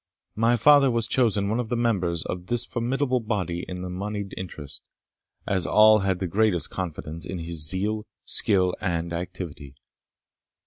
My 0.33 0.55
father 0.55 0.89
was 0.89 1.05
chosen 1.05 1.47
one 1.47 1.59
of 1.59 1.69
the 1.69 1.75
members 1.75 2.23
of 2.25 2.47
this 2.47 2.65
formidable 2.65 3.19
body 3.19 3.69
of 3.69 3.81
the 3.83 3.89
monied 3.91 4.33
interest, 4.35 4.87
as 5.45 5.67
all 5.67 5.99
had 5.99 6.17
the 6.17 6.25
greatest 6.25 6.71
confidence 6.71 7.23
in 7.23 7.37
his 7.37 7.69
zeal, 7.69 8.07
skill, 8.25 8.73
and 8.79 9.13
activity. 9.13 9.75